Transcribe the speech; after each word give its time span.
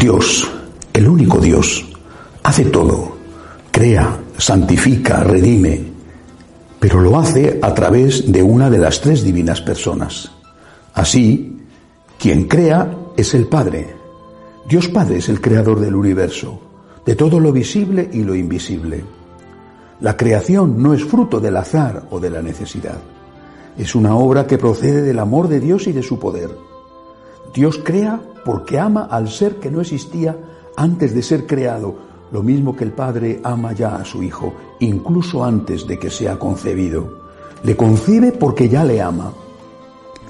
Dios, 0.00 0.50
el 0.94 1.06
único 1.06 1.38
Dios, 1.40 1.86
hace 2.42 2.64
todo, 2.64 3.18
crea, 3.70 4.18
santifica, 4.38 5.22
redime, 5.22 5.78
pero 6.78 7.02
lo 7.02 7.18
hace 7.18 7.58
a 7.60 7.74
través 7.74 8.32
de 8.32 8.42
una 8.42 8.70
de 8.70 8.78
las 8.78 9.02
tres 9.02 9.22
divinas 9.22 9.60
personas. 9.60 10.32
Así, 10.94 11.66
quien 12.18 12.48
crea 12.48 12.96
es 13.14 13.34
el 13.34 13.46
Padre. 13.46 13.94
Dios 14.66 14.88
Padre 14.88 15.18
es 15.18 15.28
el 15.28 15.38
creador 15.42 15.80
del 15.80 15.94
universo, 15.94 16.58
de 17.04 17.14
todo 17.14 17.38
lo 17.38 17.52
visible 17.52 18.08
y 18.10 18.22
lo 18.22 18.34
invisible. 18.34 19.04
La 20.00 20.16
creación 20.16 20.82
no 20.82 20.94
es 20.94 21.04
fruto 21.04 21.40
del 21.40 21.58
azar 21.58 22.04
o 22.10 22.18
de 22.18 22.30
la 22.30 22.40
necesidad. 22.40 22.96
Es 23.76 23.94
una 23.94 24.16
obra 24.16 24.46
que 24.46 24.56
procede 24.56 25.02
del 25.02 25.18
amor 25.18 25.48
de 25.48 25.60
Dios 25.60 25.86
y 25.88 25.92
de 25.92 26.02
su 26.02 26.18
poder. 26.18 26.69
Dios 27.52 27.80
crea 27.82 28.20
porque 28.44 28.78
ama 28.78 29.08
al 29.10 29.28
ser 29.28 29.56
que 29.56 29.70
no 29.70 29.80
existía 29.80 30.36
antes 30.76 31.14
de 31.14 31.22
ser 31.22 31.46
creado, 31.46 31.94
lo 32.32 32.42
mismo 32.42 32.76
que 32.76 32.84
el 32.84 32.92
Padre 32.92 33.40
ama 33.42 33.72
ya 33.72 33.96
a 33.96 34.04
su 34.04 34.22
Hijo, 34.22 34.54
incluso 34.78 35.44
antes 35.44 35.86
de 35.86 35.98
que 35.98 36.10
sea 36.10 36.38
concebido. 36.38 37.20
Le 37.62 37.76
concibe 37.76 38.32
porque 38.32 38.68
ya 38.68 38.84
le 38.84 39.02
ama. 39.02 39.32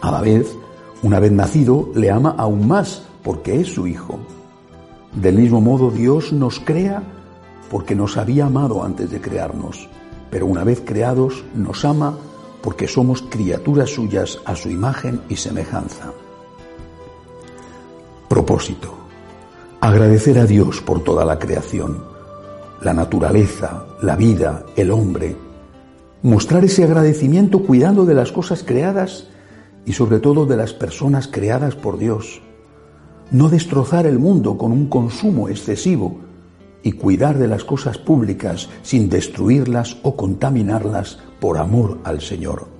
A 0.00 0.10
la 0.10 0.20
vez, 0.20 0.56
una 1.02 1.20
vez 1.20 1.30
nacido, 1.30 1.90
le 1.94 2.10
ama 2.10 2.34
aún 2.36 2.66
más 2.66 3.02
porque 3.22 3.60
es 3.60 3.68
su 3.68 3.86
Hijo. 3.86 4.18
Del 5.14 5.36
mismo 5.36 5.60
modo, 5.60 5.90
Dios 5.90 6.32
nos 6.32 6.58
crea 6.58 7.02
porque 7.70 7.94
nos 7.94 8.16
había 8.16 8.46
amado 8.46 8.82
antes 8.82 9.10
de 9.10 9.20
crearnos, 9.20 9.88
pero 10.30 10.46
una 10.46 10.64
vez 10.64 10.82
creados, 10.84 11.44
nos 11.54 11.84
ama 11.84 12.16
porque 12.62 12.88
somos 12.88 13.22
criaturas 13.22 13.90
suyas 13.90 14.38
a 14.44 14.56
su 14.56 14.70
imagen 14.70 15.20
y 15.28 15.36
semejanza. 15.36 16.12
Propósito. 18.30 18.94
Agradecer 19.80 20.38
a 20.38 20.46
Dios 20.46 20.80
por 20.80 21.02
toda 21.02 21.24
la 21.24 21.40
creación, 21.40 22.04
la 22.80 22.94
naturaleza, 22.94 23.86
la 24.02 24.14
vida, 24.14 24.64
el 24.76 24.92
hombre. 24.92 25.34
Mostrar 26.22 26.64
ese 26.64 26.84
agradecimiento 26.84 27.64
cuidando 27.64 28.04
de 28.04 28.14
las 28.14 28.30
cosas 28.30 28.62
creadas 28.62 29.26
y 29.84 29.94
sobre 29.94 30.20
todo 30.20 30.46
de 30.46 30.56
las 30.56 30.72
personas 30.72 31.26
creadas 31.26 31.74
por 31.74 31.98
Dios. 31.98 32.40
No 33.32 33.48
destrozar 33.48 34.06
el 34.06 34.20
mundo 34.20 34.56
con 34.56 34.70
un 34.70 34.86
consumo 34.86 35.48
excesivo 35.48 36.20
y 36.84 36.92
cuidar 36.92 37.36
de 37.36 37.48
las 37.48 37.64
cosas 37.64 37.98
públicas 37.98 38.68
sin 38.82 39.08
destruirlas 39.08 39.96
o 40.04 40.14
contaminarlas 40.14 41.18
por 41.40 41.58
amor 41.58 41.98
al 42.04 42.20
Señor. 42.20 42.79